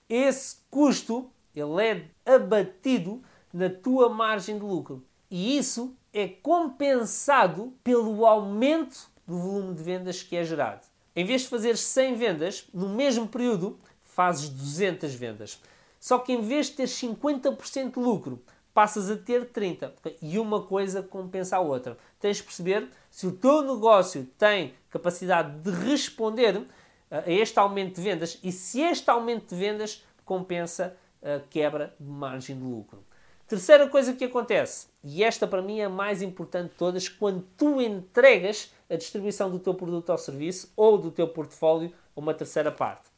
Esse 0.08 0.60
custo, 0.72 1.29
ele 1.53 1.82
é 1.82 2.05
abatido 2.36 3.22
na 3.51 3.70
tua 3.70 4.08
margem 4.08 4.58
de 4.58 4.63
lucro. 4.63 5.03
E 5.29 5.58
isso 5.58 5.94
é 6.13 6.25
compensado 6.25 7.74
pelo 7.84 8.25
aumento 8.25 9.12
do 9.27 9.38
volume 9.38 9.74
de 9.75 9.84
vendas 9.84 10.24
que 10.24 10.38
é 10.38 10.44
gerado. 10.46 10.88
Em 11.13 11.25
vez 11.25 11.41
de 11.41 11.50
fazer 11.50 11.75
100 11.75 12.15
vendas, 12.15 12.70
no 12.74 12.88
mesmo 12.88 13.27
período, 13.27 13.77
fazes 14.15 14.48
200 14.48 15.13
vendas. 15.13 15.60
Só 16.00 16.17
que 16.17 16.31
em 16.31 16.41
vez 16.41 16.67
de 16.67 16.74
ter 16.74 16.88
50% 16.88 17.93
de 17.95 18.00
lucro, 18.00 18.41
passas 18.74 19.12
a 19.12 19.17
ter 19.17 19.51
30%. 19.51 20.15
E 20.22 20.39
uma 20.39 20.62
coisa 20.63 21.03
compensa 21.03 21.57
a 21.57 21.60
outra. 21.60 21.98
Tens 22.19 22.38
de 22.38 22.43
perceber 22.43 22.88
se 23.12 23.27
o 23.27 23.34
teu 23.34 23.62
negócio 23.62 24.25
tem 24.38 24.74
capacidade 24.89 25.60
de 25.60 25.72
responder 25.72 26.65
eh, 27.12 27.24
a 27.25 27.31
este 27.31 27.60
aumento 27.60 27.95
de 27.95 28.01
vendas 28.01 28.39
e 28.41 28.51
se 28.51 28.81
este 28.81 29.10
aumento 29.10 29.53
de 29.53 29.55
vendas 29.55 30.05
compensa 30.24 30.95
a 31.22 31.39
quebra 31.50 31.93
de 32.00 32.10
margem 32.10 32.57
de 32.57 32.63
lucro. 32.63 33.03
Terceira 33.48 33.88
coisa 33.88 34.13
que 34.13 34.25
acontece, 34.25 34.88
e 35.03 35.24
esta 35.24 35.45
para 35.45 35.62
mim 35.62 35.79
é 35.79 35.86
a 35.86 35.89
mais 35.89 36.22
importante 36.22 36.69
de 36.69 36.75
todas, 36.77 37.07
quando 37.07 37.45
tu 37.55 37.79
entregas 37.79 38.74
a 38.89 38.95
distribuição 38.95 39.51
do 39.51 39.60
teu 39.60 39.75
produto 39.75 40.10
ou 40.10 40.17
serviço 40.17 40.72
ou 40.75 40.98
do 40.98 41.12
teu 41.12 41.27
portfólio 41.27 41.93
a 42.15 42.19
uma 42.19 42.34
terceira 42.34 42.72
parte 42.72 43.14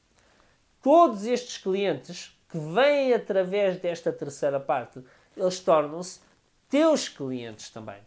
todos 0.82 1.26
estes 1.26 1.58
clientes 1.58 2.38
que 2.50 2.58
vêm 2.58 3.14
através 3.14 3.78
desta 3.78 4.12
terceira 4.12 4.60
parte, 4.60 5.04
eles 5.36 5.60
tornam-se 5.60 6.20
teus 6.70 7.08
clientes 7.10 7.70
também. 7.70 8.00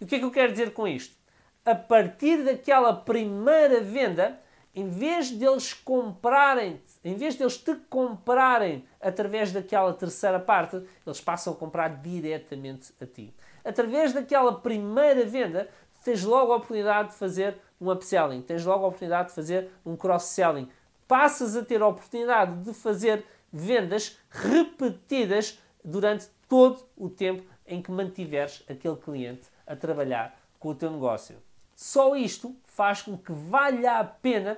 E 0.00 0.04
o 0.04 0.06
que 0.06 0.16
é 0.16 0.18
que 0.18 0.24
eu 0.24 0.30
quero 0.30 0.52
dizer 0.52 0.72
com 0.72 0.86
isto? 0.86 1.16
A 1.64 1.74
partir 1.74 2.44
daquela 2.44 2.92
primeira 2.92 3.80
venda, 3.80 4.40
em 4.74 4.88
vez 4.88 5.30
deles 5.30 5.72
comprarem, 5.72 6.80
em 7.04 7.14
vez 7.14 7.36
deles 7.36 7.58
te 7.58 7.74
comprarem 7.88 8.84
através 9.00 9.52
daquela 9.52 9.92
terceira 9.92 10.40
parte, 10.40 10.82
eles 11.06 11.20
passam 11.20 11.52
a 11.52 11.56
comprar 11.56 12.00
diretamente 12.00 12.92
a 13.00 13.06
ti. 13.06 13.34
Através 13.64 14.12
daquela 14.12 14.58
primeira 14.58 15.24
venda, 15.24 15.68
tens 16.02 16.24
logo 16.24 16.52
a 16.52 16.56
oportunidade 16.56 17.10
de 17.10 17.14
fazer 17.14 17.58
um 17.80 17.90
upselling, 17.90 18.42
tens 18.42 18.64
logo 18.64 18.84
a 18.84 18.88
oportunidade 18.88 19.28
de 19.28 19.34
fazer 19.34 19.70
um 19.84 19.94
cross-selling, 19.94 20.68
passas 21.12 21.54
a 21.54 21.62
ter 21.62 21.82
a 21.82 21.86
oportunidade 21.86 22.64
de 22.64 22.72
fazer 22.72 23.22
vendas 23.52 24.16
repetidas 24.30 25.58
durante 25.84 26.26
todo 26.48 26.82
o 26.96 27.10
tempo 27.10 27.44
em 27.66 27.82
que 27.82 27.90
mantiveres 27.90 28.64
aquele 28.66 28.96
cliente 28.96 29.42
a 29.66 29.76
trabalhar 29.76 30.34
com 30.58 30.70
o 30.70 30.74
teu 30.74 30.90
negócio. 30.90 31.36
Só 31.76 32.16
isto 32.16 32.56
faz 32.64 33.02
com 33.02 33.18
que 33.18 33.30
valha 33.30 33.98
a 33.98 34.04
pena 34.04 34.56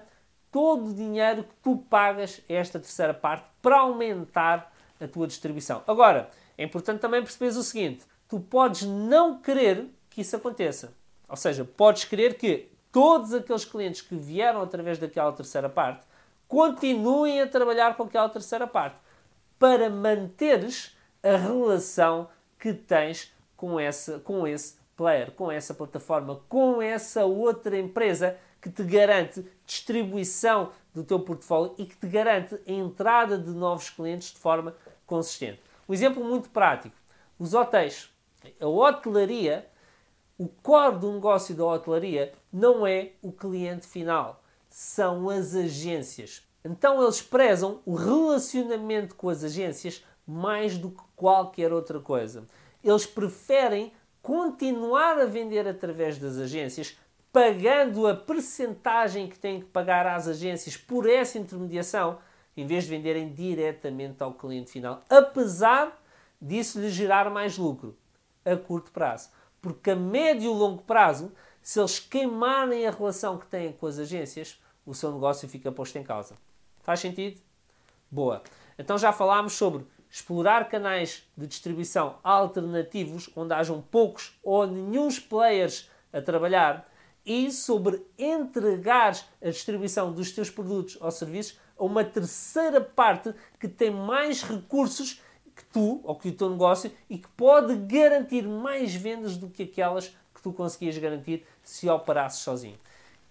todo 0.49 0.91
o 0.91 0.95
dinheiro 0.95 1.43
que 1.43 1.55
tu 1.61 1.77
pagas 1.91 2.41
a 2.49 2.53
esta 2.53 2.79
terceira 2.79 3.13
parte 3.13 3.49
para 3.61 3.81
aumentar 3.81 4.73
a 5.01 5.09
tua 5.09 5.27
distribuição. 5.27 5.83
Agora, 5.89 6.31
é 6.57 6.63
importante 6.63 7.01
também 7.01 7.21
perceberes 7.21 7.57
o 7.57 7.65
seguinte: 7.65 8.05
tu 8.29 8.39
podes 8.39 8.83
não 8.83 9.41
querer 9.41 9.89
que 10.09 10.21
isso 10.21 10.37
aconteça. 10.37 10.95
Ou 11.29 11.37
seja, 11.37 11.65
podes 11.65 12.05
querer 12.05 12.39
que 12.39 12.71
todos 12.93 13.35
aqueles 13.35 13.65
clientes 13.65 14.03
que 14.03 14.15
vieram 14.15 14.63
através 14.63 15.01
daquela 15.01 15.33
terceira 15.33 15.69
parte 15.69 16.14
continuem 16.55 17.41
a 17.41 17.49
trabalhar 17.49 17.97
com 17.97 18.05
aquela 18.05 18.29
terceira 18.29 18.65
parte 18.65 18.97
para 19.59 19.91
manteres 19.91 20.97
a 21.21 21.37
relação 21.37 22.29
que 22.61 22.73
tens 22.73 23.35
com, 23.57 23.81
essa, 23.81 24.21
com 24.21 24.47
esse 24.47 24.77
player, 24.97 25.33
com 25.33 25.51
essa 25.51 25.75
plataforma, 25.75 26.41
com 26.49 26.81
essa 26.81 27.25
outra 27.25 27.77
empresa 27.77 28.39
que 28.63 28.71
te 28.71 28.85
garante 28.85 29.45
distribuição 29.67 30.71
do 30.95 31.03
teu 31.03 31.19
portfólio 31.19 31.75
e 31.77 31.87
que 31.87 31.97
te 31.97 32.07
garante 32.07 32.55
a 32.55 32.71
entrada 32.71 33.37
de 33.37 33.51
novos 33.51 33.91
clientes 33.91 34.33
de 34.33 34.39
forma 34.39 34.77
consistente. 35.05 35.61
Um 35.89 35.93
exemplo 35.93 36.23
muito 36.23 36.51
prático: 36.51 36.95
os 37.37 37.53
hotéis. 37.53 38.11
A 38.61 38.67
hotelaria, 38.67 39.67
o 40.39 40.47
core 40.47 40.99
do 40.99 41.13
negócio 41.13 41.55
da 41.55 41.65
hotelaria 41.65 42.33
não 42.53 42.87
é 42.87 43.13
o 43.23 43.33
cliente 43.33 43.87
final 43.87 44.44
são 44.77 45.31
as 45.31 45.55
agências. 45.55 46.43
Então 46.65 47.01
eles 47.01 47.23
prezam 47.23 47.81
o 47.87 47.95
relacionamento 47.95 49.15
com 49.15 49.29
as 49.29 49.45
agências 49.45 50.05
mais 50.27 50.77
do 50.77 50.91
que 50.91 51.03
qualquer 51.15 51.73
outra 51.73 52.01
coisa. 52.01 52.45
Eles 52.83 53.07
preferem 53.07 53.93
continuar 54.21 55.17
a 55.21 55.27
vender 55.27 55.69
através 55.69 56.19
das 56.19 56.39
agências, 56.39 56.99
pagando 57.33 58.05
a 58.09 58.17
percentagem 58.17 59.29
que 59.29 59.39
têm 59.39 59.61
que 59.61 59.67
pagar 59.67 60.09
às 60.09 60.27
agências 60.27 60.77
por 60.77 61.09
essa 61.09 61.39
intermediação, 61.39 62.19
em 62.57 62.67
vez 62.67 62.83
de 62.83 62.91
venderem 62.91 63.33
diretamente 63.33 64.25
ao 64.25 64.35
cliente 64.35 64.73
final, 64.73 65.05
apesar 65.09 66.03
disso 66.43 66.81
lhe 66.81 66.91
gerar 66.91 67.31
mais 67.31 67.57
lucro 67.57 67.97
a 68.45 68.57
curto 68.57 68.91
prazo. 68.91 69.31
Porque 69.63 69.93
a 69.93 69.97
médio 69.97 70.53
e 70.53 70.59
longo 70.59 70.83
prazo, 70.83 71.33
se 71.63 71.79
eles 71.79 72.01
queimarem 72.01 72.89
a 72.89 72.91
relação 72.91 73.39
que 73.39 73.47
têm 73.47 73.73
com 73.73 73.87
as 73.87 74.01
agências, 74.01 74.61
o 74.87 74.95
seu 74.95 75.13
negócio 75.13 75.49
fica 75.49 75.73
posto 75.73 75.97
em 75.97 76.03
causa. 76.03 76.37
Faz 76.83 77.01
sentido? 77.01 77.41
Boa. 78.11 78.43
Então 78.79 78.99
já 78.99 79.13
falámos 79.13 79.55
sobre 79.55 79.87
explorar 80.11 80.69
canais 80.69 81.25
de 81.37 81.47
distribuição 81.47 82.19
alternativos 82.23 83.29
onde 83.35 83.53
hajam 83.53 83.83
poucos 83.83 84.39
ou 84.43 84.67
nenhum 84.67 85.09
players 85.29 85.89
a 86.13 86.21
trabalhar 86.21 86.89
e 87.27 87.51
sobre 87.51 88.05
entregar 88.19 89.19
a 89.43 89.51
distribuição 89.51 90.13
dos 90.13 90.31
teus 90.31 90.51
produtos 90.51 90.97
ou 91.01 91.11
serviços 91.11 91.59
a 91.77 91.85
uma 91.85 92.05
terceira 92.05 92.81
parte 92.81 93.35
que 93.59 93.67
tem 93.67 93.91
mais 93.91 94.43
recursos 94.43 95.21
que 95.55 95.65
tu 95.65 96.01
ou 96.05 96.17
que 96.17 96.29
o 96.29 96.33
teu 96.33 96.51
negócio 96.51 96.93
e 97.09 97.19
que 97.19 97.29
pode 97.29 97.75
garantir 97.77 98.47
mais 98.47 98.95
vendas 98.95 99.37
do 99.37 99.49
que 99.49 99.63
aquelas 99.63 100.09
que 100.35 100.43
tu 100.43 100.53
conseguias 100.53 100.99
garantir 100.99 101.47
se 101.63 101.89
operasses 101.89 102.41
sozinho. 102.41 102.79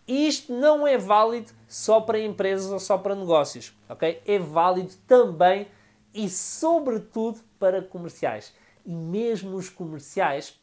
Isto 0.07 0.51
não 0.53 0.85
é 0.85 0.97
válido 0.97 1.51
só 1.67 2.01
para 2.01 2.19
empresas 2.19 2.71
ou 2.71 2.79
só 2.79 2.97
para 2.97 3.15
negócios, 3.15 3.73
ok? 3.87 4.21
É 4.25 4.37
válido 4.37 4.91
também 5.07 5.67
e 6.13 6.29
sobretudo 6.29 7.39
para 7.57 7.81
comerciais. 7.81 8.53
E 8.85 8.93
mesmo 8.93 9.55
os 9.55 9.69
comerciais 9.69 10.59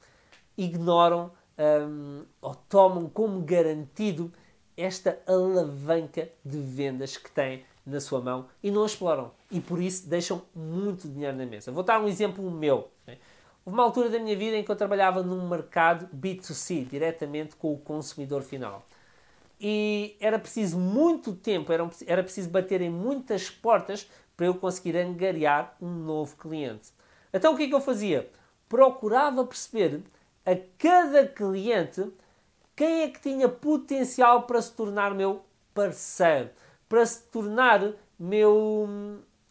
ignoram 0.58 1.32
um, 1.58 2.22
ou 2.42 2.54
tomam 2.54 3.08
como 3.08 3.40
garantido 3.40 4.30
esta 4.76 5.18
alavanca 5.26 6.28
de 6.44 6.58
vendas 6.58 7.16
que 7.16 7.30
têm 7.30 7.64
na 7.84 7.98
sua 7.98 8.20
mão 8.20 8.46
e 8.62 8.70
não 8.70 8.82
a 8.82 8.86
exploram. 8.86 9.30
E 9.50 9.58
por 9.58 9.80
isso 9.80 10.06
deixam 10.06 10.42
muito 10.54 11.08
dinheiro 11.08 11.36
na 11.36 11.46
mesa. 11.46 11.72
Vou 11.72 11.82
dar 11.82 11.98
um 11.98 12.06
exemplo 12.06 12.50
meu. 12.50 12.90
Houve 13.64 13.78
uma 13.78 13.82
altura 13.82 14.10
da 14.10 14.18
minha 14.18 14.36
vida 14.36 14.56
em 14.56 14.62
que 14.62 14.70
eu 14.70 14.76
trabalhava 14.76 15.22
num 15.22 15.48
mercado 15.48 16.08
B2C, 16.14 16.86
diretamente 16.88 17.56
com 17.56 17.72
o 17.72 17.78
consumidor 17.78 18.42
final 18.42 18.84
e 19.60 20.16
era 20.20 20.38
preciso 20.38 20.78
muito 20.78 21.34
tempo, 21.34 21.72
era, 21.72 21.88
era 22.06 22.22
preciso 22.22 22.48
bater 22.48 22.80
em 22.80 22.88
muitas 22.88 23.50
portas 23.50 24.10
para 24.36 24.46
eu 24.46 24.54
conseguir 24.54 24.96
angariar 24.96 25.76
um 25.80 25.90
novo 25.90 26.36
cliente. 26.36 26.88
Então 27.32 27.52
o 27.52 27.56
que 27.56 27.64
é 27.64 27.68
que 27.68 27.74
eu 27.74 27.80
fazia? 27.80 28.30
Procurava 28.68 29.44
perceber 29.44 30.00
a 30.46 30.56
cada 30.78 31.26
cliente 31.26 32.10
quem 32.74 33.02
é 33.02 33.08
que 33.08 33.20
tinha 33.20 33.48
potencial 33.48 34.44
para 34.44 34.62
se 34.62 34.72
tornar 34.72 35.14
meu 35.14 35.44
parceiro, 35.74 36.48
para 36.88 37.04
se 37.04 37.22
tornar 37.24 37.92
meu 38.18 38.88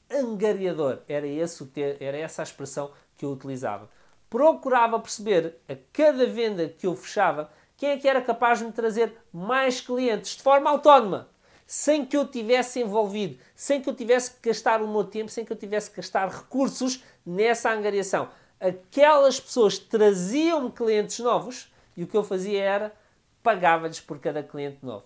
angariador. 0.10 1.00
Era, 1.08 1.28
esse, 1.28 1.70
era 2.00 2.18
essa 2.18 2.42
a 2.42 2.44
expressão 2.44 2.92
que 3.16 3.26
eu 3.26 3.32
utilizava. 3.32 3.88
Procurava 4.30 5.00
perceber 5.00 5.58
a 5.68 5.76
cada 5.94 6.26
venda 6.26 6.68
que 6.68 6.88
eu 6.88 6.96
fechava 6.96 7.52
quem 7.80 7.92
é 7.92 7.98
que 7.98 8.10
era 8.10 8.22
capaz 8.22 8.60
de 8.60 8.66
me 8.66 8.74
trazer 8.74 9.16
mais 9.32 9.80
clientes 9.80 10.36
de 10.36 10.44
forma 10.44 10.70
autónoma, 10.70 11.30
sem 11.66 12.06
que 12.06 12.18
eu 12.18 12.28
tivesse 12.28 12.82
envolvido, 12.82 13.40
sem 13.56 13.82
que 13.82 13.90
eu 13.90 13.96
tivesse 13.96 14.32
que 14.32 14.50
gastar 14.50 14.82
o 14.82 14.88
meu 14.88 15.06
tempo, 15.06 15.32
sem 15.32 15.46
que 15.46 15.54
eu 15.54 15.56
tivesse 15.56 15.90
que 15.90 15.96
gastar 15.96 16.28
recursos 16.28 17.02
nessa 17.26 17.72
angariação. 17.72 18.28
Aquelas 18.60 19.40
pessoas 19.40 19.80
traziam-me 19.80 20.72
clientes 20.72 21.20
novos 21.20 21.72
e 21.96 22.04
o 22.04 22.08
que 22.08 22.18
eu 22.18 22.24
fazia 22.24 22.62
era 22.62 22.94
pagava-lhes 23.42 24.02
por 24.02 24.20
cada 24.20 24.44
cliente 24.44 24.80
novo. 24.86 25.06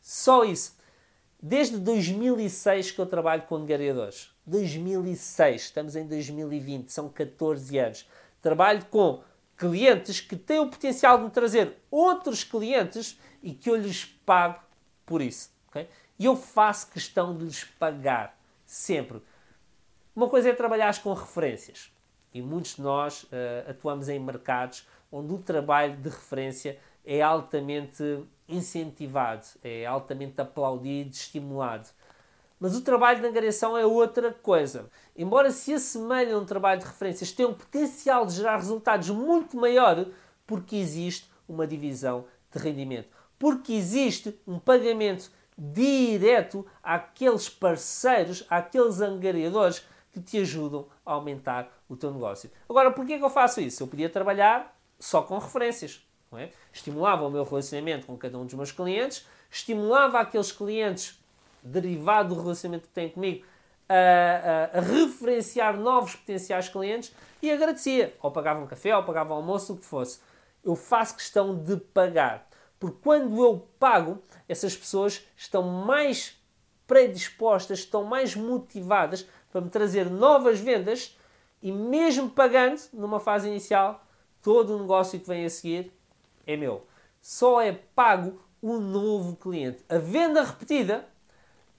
Só 0.00 0.44
isso. 0.44 0.76
Desde 1.42 1.76
2006 1.76 2.92
que 2.92 3.00
eu 3.00 3.06
trabalho 3.06 3.42
com 3.48 3.56
angariadores. 3.56 4.30
2006, 4.46 5.62
estamos 5.62 5.96
em 5.96 6.06
2020, 6.06 6.88
são 6.88 7.08
14 7.08 7.76
anos. 7.78 8.08
Trabalho 8.40 8.84
com 8.84 9.24
clientes 9.56 10.20
que 10.20 10.36
têm 10.36 10.58
o 10.58 10.68
potencial 10.68 11.22
de 11.24 11.30
trazer 11.30 11.76
outros 11.90 12.44
clientes 12.44 13.18
e 13.42 13.52
que 13.52 13.70
eu 13.70 13.76
lhes 13.76 14.04
pago 14.04 14.60
por 15.06 15.20
isso. 15.20 15.50
Okay? 15.68 15.88
E 16.18 16.24
eu 16.24 16.36
faço 16.36 16.90
questão 16.90 17.36
de 17.36 17.44
lhes 17.44 17.64
pagar 17.64 18.38
sempre. 18.64 19.22
Uma 20.14 20.28
coisa 20.28 20.50
é 20.50 20.52
trabalhar 20.52 21.00
com 21.02 21.12
referências. 21.12 21.90
E 22.34 22.40
muitos 22.40 22.76
de 22.76 22.82
nós 22.82 23.24
uh, 23.24 23.70
atuamos 23.70 24.08
em 24.08 24.18
mercados 24.18 24.86
onde 25.10 25.32
o 25.34 25.38
trabalho 25.38 25.96
de 25.96 26.08
referência 26.08 26.78
é 27.04 27.20
altamente 27.20 28.24
incentivado, 28.48 29.46
é 29.62 29.84
altamente 29.84 30.40
aplaudido, 30.40 31.10
estimulado. 31.10 31.88
Mas 32.62 32.76
o 32.76 32.80
trabalho 32.80 33.20
de 33.20 33.26
angariação 33.26 33.76
é 33.76 33.84
outra 33.84 34.32
coisa. 34.32 34.88
Embora 35.16 35.50
se 35.50 35.74
assemelhe 35.74 36.30
a 36.30 36.38
um 36.38 36.44
trabalho 36.44 36.78
de 36.78 36.86
referências, 36.86 37.32
tem 37.32 37.44
um 37.44 37.54
potencial 37.54 38.24
de 38.24 38.34
gerar 38.34 38.54
resultados 38.54 39.10
muito 39.10 39.56
maior 39.56 40.06
porque 40.46 40.76
existe 40.76 41.28
uma 41.48 41.66
divisão 41.66 42.24
de 42.52 42.62
rendimento. 42.62 43.08
Porque 43.36 43.72
existe 43.72 44.40
um 44.46 44.60
pagamento 44.60 45.28
direto 45.58 46.64
àqueles 46.80 47.48
parceiros, 47.48 48.46
àqueles 48.48 49.00
angariadores 49.00 49.84
que 50.12 50.20
te 50.20 50.38
ajudam 50.38 50.86
a 51.04 51.14
aumentar 51.14 51.68
o 51.88 51.96
teu 51.96 52.12
negócio. 52.12 52.48
Agora, 52.68 52.92
porquê 52.92 53.18
que 53.18 53.24
eu 53.24 53.30
faço 53.30 53.60
isso? 53.60 53.82
Eu 53.82 53.88
podia 53.88 54.08
trabalhar 54.08 54.78
só 55.00 55.20
com 55.22 55.36
referências. 55.36 56.06
É? 56.34 56.50
Estimulava 56.72 57.26
o 57.26 57.30
meu 57.30 57.42
relacionamento 57.42 58.06
com 58.06 58.16
cada 58.16 58.38
um 58.38 58.46
dos 58.46 58.54
meus 58.54 58.70
clientes, 58.70 59.26
estimulava 59.50 60.20
aqueles 60.20 60.52
clientes 60.52 61.21
derivado 61.62 62.34
do 62.34 62.40
relacionamento 62.40 62.88
que 62.88 62.94
têm 62.94 63.08
comigo, 63.08 63.44
a, 63.88 64.74
a, 64.74 64.78
a, 64.78 64.80
referenciar 64.80 65.76
novos 65.76 66.16
potenciais 66.16 66.68
clientes 66.68 67.14
e 67.40 67.50
agradecia. 67.50 68.16
Ou 68.22 68.30
pagava 68.30 68.60
um 68.60 68.66
café, 68.66 68.96
ou 68.96 69.02
pagava 69.02 69.34
um 69.34 69.36
almoço, 69.36 69.74
o 69.74 69.76
que 69.76 69.84
fosse. 69.84 70.20
Eu 70.64 70.74
faço 70.74 71.16
questão 71.16 71.56
de 71.56 71.76
pagar. 71.76 72.48
Porque 72.78 72.98
quando 73.02 73.42
eu 73.44 73.68
pago, 73.78 74.22
essas 74.48 74.76
pessoas 74.76 75.26
estão 75.36 75.62
mais 75.62 76.40
predispostas, 76.86 77.80
estão 77.80 78.04
mais 78.04 78.34
motivadas 78.34 79.26
para 79.50 79.60
me 79.60 79.70
trazer 79.70 80.10
novas 80.10 80.58
vendas 80.58 81.16
e 81.62 81.70
mesmo 81.70 82.28
pagando 82.28 82.80
numa 82.92 83.20
fase 83.20 83.48
inicial, 83.48 84.04
todo 84.42 84.76
o 84.76 84.80
negócio 84.80 85.20
que 85.20 85.28
vem 85.28 85.44
a 85.44 85.50
seguir 85.50 85.92
é 86.46 86.56
meu. 86.56 86.86
Só 87.20 87.60
é 87.60 87.72
pago 87.72 88.42
o 88.60 88.78
novo 88.78 89.36
cliente. 89.36 89.84
A 89.88 89.98
venda 89.98 90.42
repetida 90.42 91.08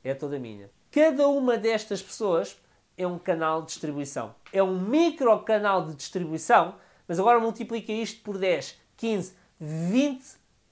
é 0.03 0.13
toda 0.13 0.37
minha. 0.39 0.69
Cada 0.91 1.27
uma 1.27 1.57
destas 1.57 2.01
pessoas 2.01 2.57
é 2.97 3.07
um 3.07 3.17
canal 3.17 3.61
de 3.61 3.67
distribuição. 3.67 4.35
É 4.51 4.61
um 4.61 4.79
micro 4.79 5.39
canal 5.39 5.85
de 5.85 5.95
distribuição, 5.95 6.75
mas 7.07 7.19
agora 7.19 7.39
multiplica 7.39 7.91
isto 7.91 8.21
por 8.21 8.37
10, 8.37 8.77
15, 8.97 9.35
20 9.59 10.23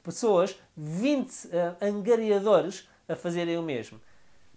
pessoas, 0.04 0.60
20 0.76 1.30
uh, 1.30 1.50
eh, 1.52 1.76
angariadores 1.82 2.88
a 3.08 3.16
fazerem 3.16 3.58
o 3.58 3.64
mesmo. 3.64 4.00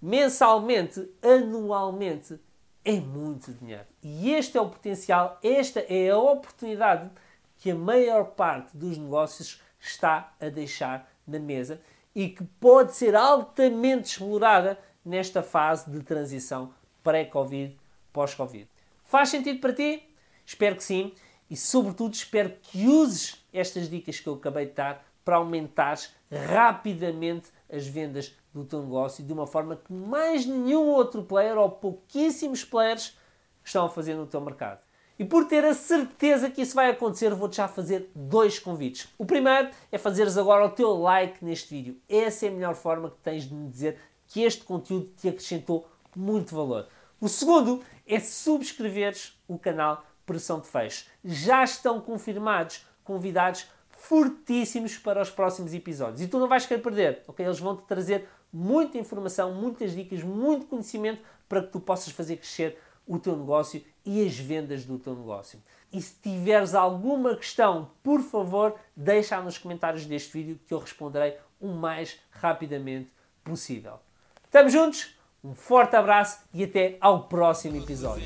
Mensalmente, 0.01 1.09
anualmente, 1.23 2.39
é 2.85 3.01
muito 3.01 3.53
dinheiro. 3.53 3.87
E 4.03 4.33
este 4.33 4.59
é 4.59 4.61
o 4.61 4.69
potencial, 4.69 5.39
esta 5.43 5.81
é 5.81 6.11
a 6.11 6.19
oportunidade 6.19 7.11
que 7.57 7.71
a 7.71 7.75
maior 7.75 8.27
parte 8.33 8.77
dos 8.77 8.99
negócios 8.99 9.63
está 9.81 10.35
a 10.39 10.49
deixar 10.49 11.11
na 11.27 11.39
mesa 11.39 11.81
e 12.15 12.29
que 12.29 12.45
pode 12.61 12.95
ser 12.95 13.15
altamente 13.17 14.13
explorada 14.13 14.79
nesta 15.05 15.43
fase 15.43 15.91
de 15.91 16.03
transição 16.03 16.73
pré-Covid, 17.03 17.77
pós-Covid. 18.13 18.69
Faz 19.05 19.29
sentido 19.29 19.61
para 19.61 19.73
ti? 19.73 20.09
Espero 20.47 20.77
que 20.77 20.85
sim 20.85 21.13
e, 21.51 21.57
sobretudo, 21.57 22.15
espero 22.15 22.55
que 22.63 22.87
uses 22.87 23.45
estas 23.53 23.89
dicas 23.89 24.19
que 24.19 24.27
eu 24.27 24.35
acabei 24.35 24.67
de 24.67 24.73
dar 24.73 25.05
para 25.25 25.37
aumentares 25.37 26.15
rapidamente 26.31 27.49
as 27.71 27.87
vendas 27.87 28.35
do 28.53 28.65
teu 28.65 28.83
negócio 28.83 29.25
de 29.25 29.33
uma 29.33 29.47
forma 29.47 29.77
que 29.77 29.93
mais 29.93 30.47
nenhum 30.47 30.87
outro 30.87 31.23
player 31.25 31.57
ou 31.57 31.71
pouquíssimos 31.71 32.65
players 32.65 33.17
estão 33.65 33.87
a 33.87 33.89
fazer 33.89 34.15
no 34.15 34.27
teu 34.27 34.41
mercado. 34.41 34.81
E 35.19 35.25
por 35.25 35.47
ter 35.47 35.65
a 35.65 35.75
certeza 35.75 36.51
que 36.51 36.63
isso 36.63 36.75
vai 36.75 36.91
acontecer, 36.91 37.33
vou-te 37.35 37.57
já 37.57 37.69
fazer 37.69 38.11
dois 38.15 38.59
convites. 38.59 39.09
O 39.17 39.25
primeiro 39.25 39.71
é 39.93 39.97
fazeres 39.97 40.37
agora 40.37 40.67
o 40.67 40.71
teu 40.71 40.93
like 40.95 41.45
neste 41.45 41.73
vídeo. 41.73 41.97
Essa 42.09 42.47
é 42.47 42.49
a 42.49 42.53
melhor 42.53 42.75
forma 42.75 43.11
que 43.11 43.19
tens 43.19 43.45
de 43.45 43.55
me 43.55 43.69
dizer 43.69 43.99
que 44.27 44.43
este 44.43 44.65
conteúdo 44.65 45.11
te 45.17 45.29
acrescentou 45.29 45.89
muito 46.17 46.55
valor. 46.55 46.89
O 47.21 47.29
segundo 47.29 47.83
é 48.07 48.19
subscreveres 48.19 49.41
o 49.47 49.57
canal 49.57 50.05
Pressão 50.27 50.59
de 50.59 50.67
Fecho. 50.67 51.07
Já 51.25 51.63
estão 51.63 52.01
confirmados 52.01 52.85
convidados 53.05 53.67
fortíssimos 53.91 54.99
para 54.99 55.23
os 55.23 55.31
próximos 55.31 55.73
episódios. 55.73 56.21
E 56.21 56.27
tu 56.27 56.39
não 56.39 56.49
vais 56.49 56.67
querer 56.67 56.83
perder, 56.83 57.23
ok? 57.27 57.45
Eles 57.45 57.61
vão-te 57.61 57.85
trazer 57.85 58.29
muita 58.53 58.99
informação, 58.99 59.55
muitas 59.55 59.95
dicas, 59.95 60.23
muito 60.23 60.67
conhecimento 60.67 61.23
para 61.49 61.63
que 61.63 61.69
tu 61.69 61.81
possas 61.81 62.13
fazer 62.13 62.37
crescer 62.37 62.79
o 63.07 63.19
teu 63.19 63.37
negócio 63.37 63.85
e 64.05 64.25
as 64.27 64.37
vendas 64.37 64.85
do 64.85 64.99
teu 64.99 65.15
negócio. 65.15 65.61
E 65.93 66.01
se 66.01 66.15
tiveres 66.21 66.75
alguma 66.75 67.37
questão, 67.37 67.91
por 68.03 68.21
favor, 68.21 68.75
deixa 68.97 69.41
nos 69.41 69.59
comentários 69.59 70.07
deste 70.07 70.33
vídeo 70.33 70.59
que 70.67 70.75
eu 70.75 70.79
responderei 70.79 71.37
o 71.61 71.69
mais 71.69 72.19
rapidamente 72.31 73.11
possível. 73.43 74.01
Estamos 74.45 74.73
juntos? 74.73 75.15
Um 75.43 75.55
forte 75.55 75.95
abraço 75.95 76.39
e 76.55 76.65
até 76.65 76.97
ao 77.01 77.29
próximo 77.29 77.77
episódio. 77.77 78.25